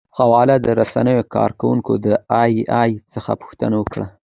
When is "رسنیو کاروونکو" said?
0.81-1.93